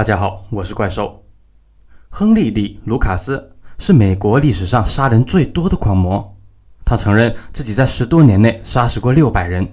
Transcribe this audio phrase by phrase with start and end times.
[0.00, 1.26] 大家好，我是怪兽。
[2.08, 6.38] 亨利·里·卢卡斯是美国历史上杀人最多的狂魔，
[6.86, 9.70] 他承认自己在十多年内杀死过六百人。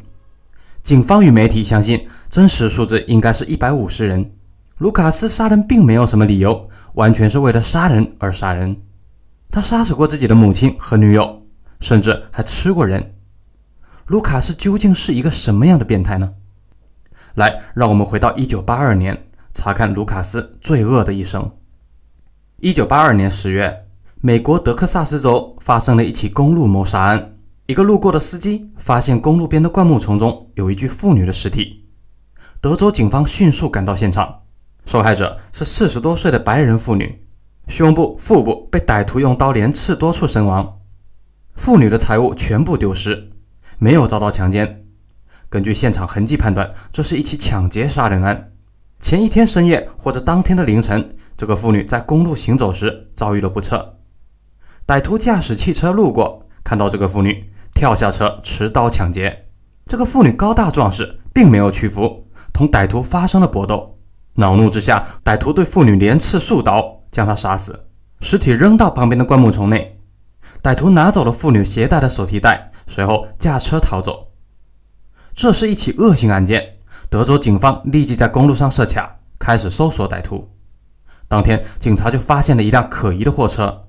[0.81, 4.33] 警方与媒体相信真实数字应该是一百五十人。
[4.79, 8.75] 卢卡斯杀人并没有什么理由，完全是为了杀人而杀人。
[9.49, 11.43] 他杀死过自己的母亲和女友，
[11.79, 13.15] 甚至还吃过人。
[14.07, 16.33] 卢卡斯究竟是一个什么样的变态呢？
[17.35, 19.26] 来，让我们回到一九八二年，
[19.57, 21.51] 查看卢卡斯罪恶的一生。
[22.59, 23.87] 一九八二年十月，
[24.21, 27.39] 美国德克萨斯州发生了一起公路谋杀案。
[27.65, 31.87] 一个路过的司机发现公路边的灌木丛中有一具妇女的尸体。
[32.61, 34.43] 德州警方迅速赶到现场，
[34.85, 37.25] 受害者是四十多岁的白人妇女，
[37.67, 40.77] 胸部、腹部被歹徒用刀连刺多处身亡。
[41.55, 43.31] 妇女的财物全部丢失，
[43.79, 44.85] 没有遭到强奸。
[45.49, 48.51] 根据现场痕迹判断，这是一起抢劫杀人案。
[48.99, 53.99] 前一天深夜或者当天的凌晨，这个妇女在公路行走时遭遇了不测。
[54.85, 59.45] 歹徒驾驶汽车路过，看到这个妇女，跳下车持刀抢劫。
[59.85, 63.99] 这个妇女高大壮实，并没有屈服，同歹徒发生了搏斗。
[64.35, 67.87] 恼怒之下，歹徒对妇女连刺数刀，将她杀死，
[68.19, 70.01] 尸体扔到旁边的灌木丛内。
[70.61, 74.31] 歹徒拿走了妇女携带的手提袋，随后驾车逃走。
[75.33, 76.76] 这是一起恶性案件，
[77.09, 80.49] 德州警方立即在公路上设卡，开始搜索歹徒。
[81.29, 83.85] 当天，警察就发现了一辆可疑的货车。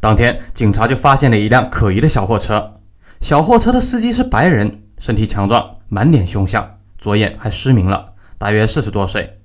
[0.00, 2.74] 当天，警察就发现了一辆可疑的小货车。
[3.20, 9.42] 小货车的司机是白人，身体强壮，满脸凶相，左眼还失明了，大约四十多岁。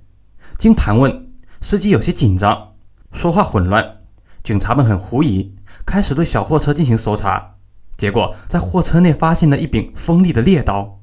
[0.58, 1.28] 经盘问，
[1.60, 2.72] 司机有些紧张，
[3.12, 3.98] 说话混乱。
[4.42, 5.54] 警察们很狐疑，
[5.84, 7.56] 开始对小货车进行搜查。
[7.98, 10.99] 结果，在货车内发现了一柄锋利的猎刀。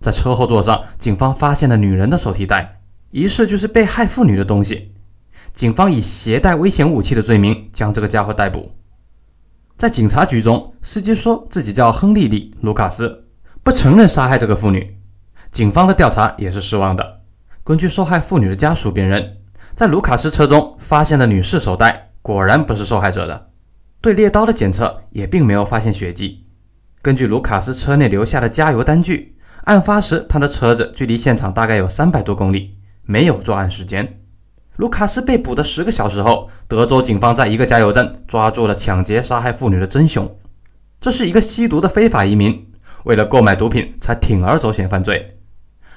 [0.00, 2.80] 在车后座上，警方发现了女人的手提袋，
[3.10, 4.92] 疑似就是被害妇女的东西。
[5.52, 8.72] 警方以携带危险武器的罪名将这个家伙逮捕。
[9.76, 13.26] 在警察局中，司机说自己叫亨利·利·卢卡斯，
[13.62, 14.98] 不承认杀害这个妇女。
[15.50, 17.20] 警方的调查也是失望的。
[17.64, 19.38] 根据受害妇女的家属辨认，
[19.74, 23.50] 在卢卡斯车中发现的女士手袋果然不是受害者的。
[24.00, 26.44] 对猎刀的检测也并没有发现血迹。
[27.00, 29.35] 根据卢卡斯车内留下的加油单据。
[29.64, 34.20] 案发时，他的车子距离现场大概有三百多公里，没有作案时间。
[34.76, 40.38] 卢卡斯被捕的十个小时后，德州警方在一个加油站抓住了抢劫杀害妇女的真凶。
[41.00, 42.70] 这是一个吸毒的非法移民，
[43.04, 45.38] 为了购买毒品才铤而走险犯罪。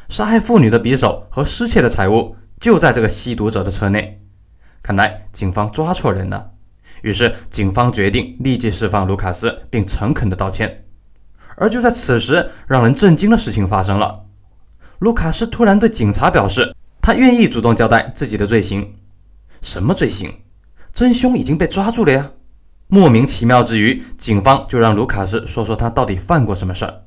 [0.07, 4.21] 杀害妇女的匕首和失窃的财物就在这个吸毒者的车内。
[4.81, 6.51] 看来警方抓错人了。
[7.01, 10.85] 于是警方决定立即释放卢卡斯，并诚恳地道歉。
[11.59, 14.25] 而就在此时，让人震惊的事情发生了。
[14.99, 18.95] 卢卡斯突然对警察表示，他愿意主动交代自己的罪行。
[19.61, 20.33] 什么罪行？
[20.93, 22.31] 真凶已经被抓住了呀！
[22.87, 27.01] 莫名其妙之余，警方就让卢卡斯说说他到底犯过什么事儿。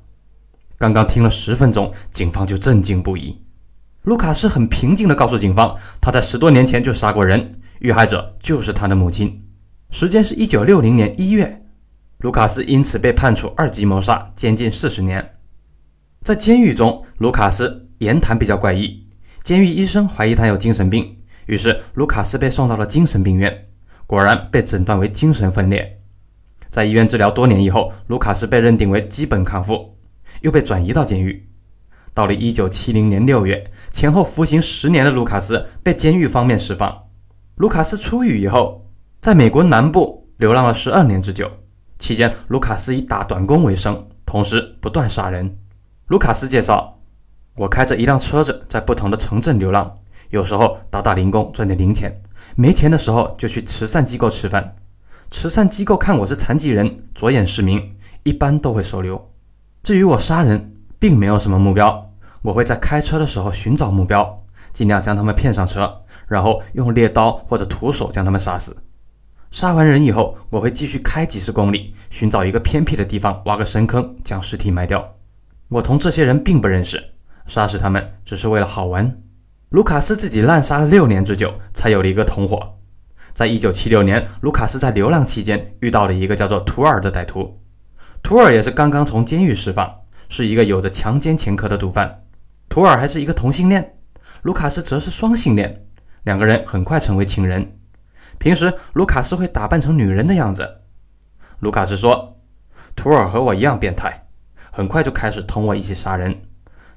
[0.77, 3.43] 刚刚听了十分钟，警方就震惊不已。
[4.03, 9.43] 卢卡斯很平静地告诉警方，他在十多年前就杀过人，遇害者就是他的母亲，
[9.91, 11.62] 时间是一九六零年一月。
[12.23, 15.35] 卢卡斯因此被判处二级谋杀，监禁四十年。
[16.23, 19.09] 在监狱中，卢卡斯言谈比较怪异，
[19.43, 21.17] 监狱医生怀疑他有精神病，
[21.47, 23.67] 于是卢卡斯被送到了精神病院，
[24.07, 26.01] 果然被诊断为精神分裂。
[26.71, 29.99] 在医院治疗多年以后，卢卡斯被认定为基本康复，
[30.43, 31.49] 又被转移到监狱。
[32.15, 37.07] 到了一九七零年六月，前后服刑十年的卢卡斯被监狱方面释放。
[37.57, 38.89] 卢卡斯出狱以后，
[39.21, 41.51] 在美国南部流浪了十二年之久。
[42.03, 45.57] 期间，卢卡斯以打短工为生，同时不断杀人。
[46.09, 46.99] 卢卡斯介绍
[47.55, 49.99] ：“我开着一辆车子在不同的城镇流浪，
[50.31, 52.21] 有时候打打零工赚点零钱，
[52.57, 54.75] 没钱的时候就去慈善机构吃饭。
[55.31, 59.31] 慈善机构看我是残疾人，左眼失明，一般都会收留。
[59.85, 62.11] 至于我杀人，并没有什么目标，
[62.43, 64.43] 我会在开车的时候寻找目标，
[64.73, 68.77] 尽量将他们骗上车，然后用猎刀或者徒手将他们杀死。”
[69.53, 75.17] 杀完人以后，我会继续开几十公里，寻找一个偏僻的地方，挖个深坑，将尸体埋掉。
[75.69, 77.13] 我同这些人并不认识，
[77.47, 79.21] 杀死他们只是为了好玩。
[79.69, 82.79] 卢卡斯自己滥杀了六年之久，才有了一个同伙。
[83.35, 87.61] 在一九七六年，卢卡斯在流浪期间遇到了一个叫做图尔的歹徒。
[88.23, 89.95] 图尔也是刚刚从监狱释放，
[90.31, 92.23] 是一个有着强奸前科的毒贩。
[92.71, 93.99] 图尔还是一个同性恋，
[94.41, 95.85] 卢卡斯则是双性恋，
[96.25, 97.79] 两个人很快成为情人。
[98.43, 100.81] 平时，卢卡斯会打扮成女人的样子。
[101.61, 102.41] 卢卡斯说
[102.97, 104.27] ：“图尔和我一样变态，
[104.73, 106.43] 很快就开始同我一起杀人。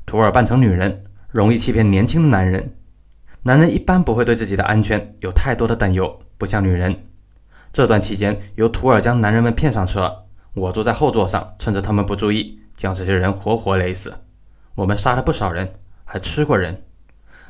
[0.08, 2.76] 图尔扮成女人，容易欺骗年轻的男人。
[3.44, 7.06] 男人一般不会对自己的安全有太多的担忧，不像女人。
[7.72, 10.24] 这段期间，由图尔将男人们骗上车，
[10.56, 14.16] 我坐在后座上，趁着他们不注意，将这些人活活勒死。
[14.74, 15.76] 我们杀了不少人，
[16.06, 16.82] 还吃过人。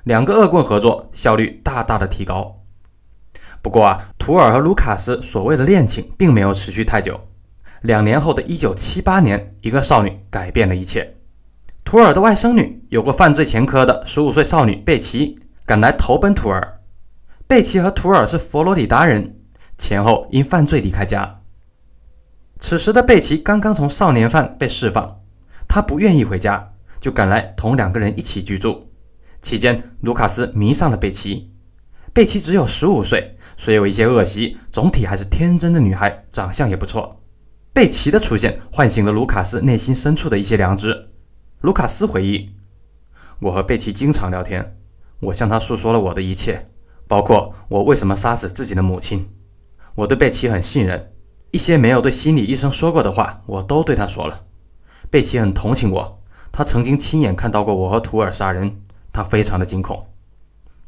[0.03, 2.64] 两个恶棍合作，效率大大的提高。
[3.65, 7.19] 不过啊，图尔和卢卡斯所谓的恋情并没有持续太久。
[7.81, 11.15] 两年后的一九七八年，一个少女改变了一切。
[11.83, 16.79] 图尔的外甥女，有过犯罪前科的十五岁少女贝奇，赶来投奔图尔。
[17.47, 19.35] 贝奇和图尔是佛罗里达人。
[19.79, 21.41] 前后因犯罪离开家。
[22.59, 25.21] 此时的贝奇刚刚从少年犯被释放，
[25.67, 26.71] 他不愿意回家，
[27.01, 28.91] 就赶来同两个人一起居住。
[29.41, 31.54] 期间，卢卡斯迷上了贝奇。
[32.15, 37.21] 贝奇只有十五岁，虽有一些恶习，总体还是天真的女孩，长相也不错。
[37.73, 41.09] 贝奇的出现唤醒了卢卡斯内心深处的一些良知。
[41.59, 42.51] 卢卡斯回忆
[43.41, 44.77] ：“我和贝奇经常聊天，
[45.19, 46.63] 我向她诉说了我的一切，
[47.05, 49.27] 包括我为什么杀死自己的母亲。”
[49.95, 51.11] 我对贝奇很信任，
[51.51, 54.45] 一些没有对心理医生说过的话，我都对他说了。
[55.09, 56.23] 贝奇很同情我，
[56.53, 58.77] 他曾经亲眼看到过我和图尔杀人，
[59.11, 60.07] 他非常的惊恐。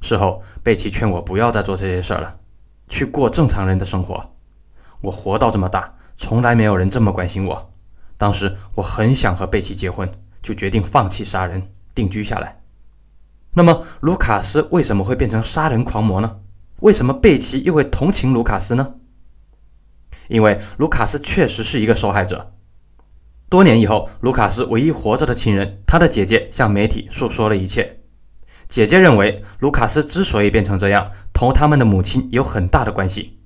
[0.01, 2.39] 事后，贝奇劝我不要再做这些事儿了，
[2.87, 4.35] 去过正常人的生活。
[5.01, 7.73] 我活到这么大，从来没有人这么关心我。
[8.17, 10.11] 当时我很想和贝奇结婚，
[10.41, 12.61] 就决定放弃杀人，定居下来。
[13.53, 16.39] 那么，卢卡斯为什么会变成杀人狂魔呢？
[16.81, 18.95] 为什么贝奇又会同情卢卡斯呢？
[20.27, 22.53] 因为卢卡斯确实是一个受害者。
[23.49, 28.01] 多年以后，卢卡斯唯一活着的亲人，他的姐姐向媒体诉说了一切。
[28.67, 33.39] 姐姐认为，卢卡斯之所以变成这样，同他们的母亲有很大的关系。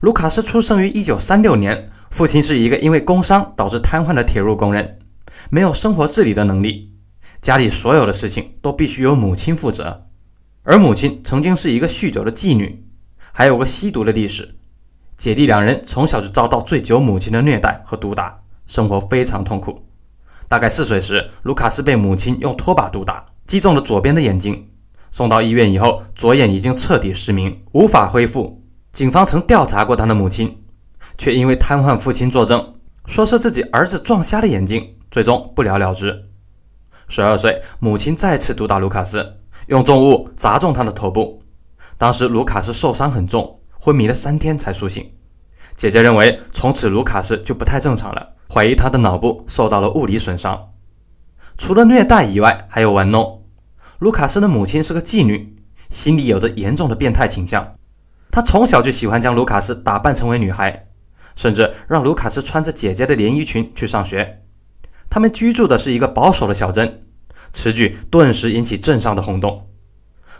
[0.00, 4.98] 卢卡斯出生于1936年，父亲是一个因为工伤导致瘫痪的铁路工人，
[5.50, 6.92] 没有生活自理的能力，
[7.40, 10.06] 家里所有的事情都必须由母亲负责。
[10.64, 12.84] 而母亲曾经是一个酗酒的妓女，
[13.32, 14.56] 还有个吸毒的历史。
[15.16, 19.84] 姐弟两人从小就遭到醉酒母亲的虐待和毒打，生活非常痛苦。
[20.48, 24.68] 大概四岁时，卢卡斯被母亲用拖把毒打，击中了左边的眼睛。
[25.10, 28.62] 送到医院以后，左眼已经彻底失明，无法恢复。
[28.92, 30.62] 警方曾调查过他的母亲，
[31.18, 32.74] 却因为瘫痪父亲作证，
[33.04, 36.30] 说是自己儿子撞瞎了眼睛，最终不了了之。
[37.08, 39.38] 十二岁，母亲再次毒打卢卡斯。
[39.66, 41.42] 用重物砸中他的头部，
[41.96, 45.08] 当时卢卡斯受伤很重，昏迷了三天才苏醒。
[45.76, 50.71] 姐姐认为从此卢卡斯就不太正常了，怀疑他的脑部受到了物理损伤。
[51.56, 53.44] 除了虐待以外，还有玩弄。
[53.98, 55.56] 卢卡斯的母亲是个妓女，
[55.90, 57.76] 心里有着严重的变态倾向。
[58.30, 60.86] 她从小就喜欢将卢卡斯打扮成为女孩，
[61.36, 64.42] 甚至让卢卡斯穿着姐姐的连衣裙去上学。
[65.08, 67.02] 他们居住的是一个保守的小镇。
[67.52, 69.68] 此举顿时引起镇上的轰动。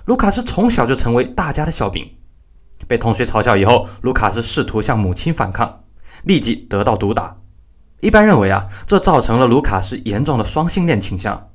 [0.07, 2.11] 卢卡斯从小就成为大家的笑柄，
[2.89, 5.85] 被同学嘲笑以后，卢卡斯试图向母亲反抗，
[6.25, 7.37] 立即得到毒打。
[8.03, 11.51] 一般认为啊，这造成了卢卡斯严重的双性恋倾向。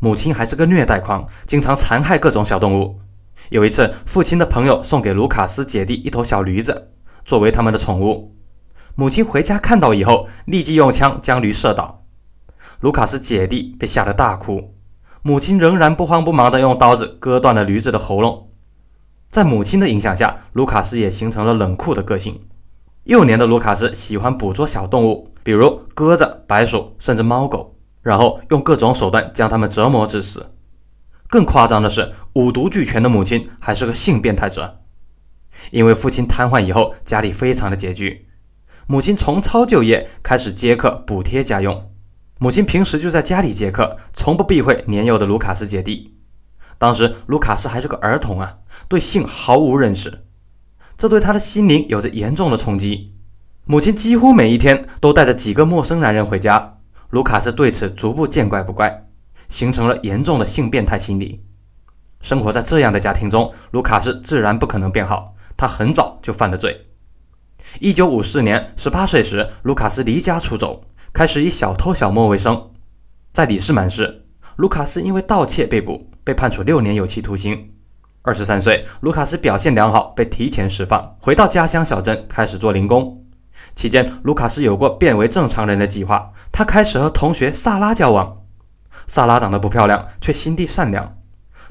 [0.00, 2.98] 母亲还是个虐待狂，经常残害各种小动物。
[3.50, 6.90] 有一次，父亲的朋友送给卢卡斯姐弟一头小驴子，
[7.24, 8.34] 作为他们的宠物。
[8.96, 12.02] 母亲回家看到以后，立即用枪将驴射倒。
[12.80, 14.74] 卢卡斯姐弟被吓得大哭，
[15.22, 18.50] 母亲仍然不慌不忙地用刀子割断了驴子的喉咙。
[19.30, 22.40] 在母亲的影响下，卢卡斯也形成了冷酷的个性。
[23.04, 30.54] 幼年的卢卡斯喜欢捕捉小动物，比如鸽子、白鼠，甚至猫狗，然后用各种手段将它们折磨致死。
[31.28, 34.78] 更夸张的是，五毒俱全的母亲还是个性变态者。
[35.72, 38.28] 因为父亲瘫痪以后，家里非常的拮据，
[38.86, 41.90] 母亲重操旧业，开始接客补贴家用。
[42.38, 46.16] 母亲平时就在家里接客，从不避讳年幼的卢卡斯姐弟。
[46.78, 50.24] 当时卢卡斯还是个儿童啊，对性毫无认识，
[50.96, 53.12] 这对他的心灵有着严重的冲击。
[53.64, 56.78] 母亲几乎每一天都带着几个陌生男人回家，
[57.10, 59.06] 卢卡斯对此逐步见怪不怪，
[59.48, 61.42] 形成了严重的性变态心理。
[62.20, 66.86] 生活在这样的家庭中，卢卡斯自然不可能变好，他很早就犯了罪。
[67.80, 70.84] 一九五四年，十八岁时，卢卡斯离家出走。
[71.12, 72.70] 开始以小偷小摸为生，
[73.34, 74.24] 在里士满市，
[74.56, 77.70] 卢卡斯因为盗窃被捕，被判处六年有期徒刑。
[78.24, 83.20] 二十三岁，卢卡斯表现良好，被提前释放，回到家乡小镇开始做零工。
[83.74, 88.42] 期间，卢卡斯有过变为正常人的计划，他开始和同学萨拉交往。
[89.08, 91.16] 萨拉长得不漂亮，却心地善良，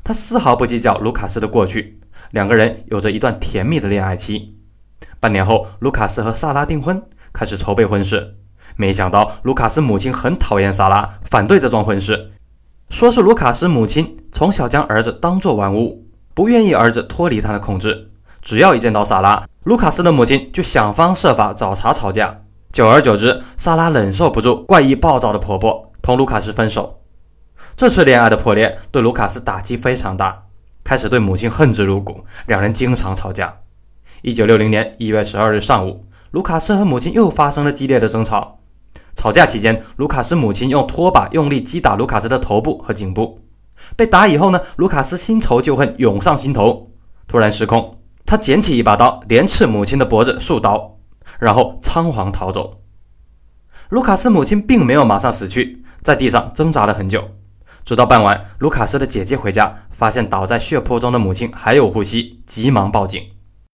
[0.04, 4.58] 他丝毫不计较卢卡斯的过去，两个人有着一段甜蜜的恋爱期。
[5.22, 8.36] 半年后，卢卡斯和萨拉订婚，开始筹备婚事。
[8.76, 12.32] 没想到卢卡斯母亲很讨厌萨拉，反对这桩婚事，
[12.90, 18.12] 说是卢卡斯母亲从小将儿子当作玩物，不愿意儿子脱离他的控制。
[18.42, 22.42] 只要一见到萨拉，卢卡斯的母亲就想方设法找茬吵架。
[22.72, 27.02] 久而久之，萨拉忍受不住怪异暴躁的婆婆，同卢卡斯分手。
[27.76, 30.44] 这次恋爱的破裂对卢卡斯打击非常大，
[30.84, 33.58] 开始对母亲恨之入骨，两人经常吵架。
[34.22, 38.60] 一九六零年一月十二日上午，卢卡斯和母亲又发生了激烈的争吵。
[39.16, 43.41] 吵架期间，卢卡斯母亲用拖把用力击打卢卡斯的头部和颈部。
[43.96, 46.92] 被打以后呢，卢卡斯新仇旧恨涌上心头，
[47.28, 50.98] 突然失控，他捡起一把刀，连刺母亲的脖子数刀。
[51.40, 52.82] 然后仓皇逃走。
[53.90, 57.32] 卢卡斯母亲并没有马上死去，在地上挣扎了很久，
[57.84, 63.24] 直到傍晚，卢卡斯的姐姐回家，发现倒在血泊中的母亲还有呼吸，急忙报警。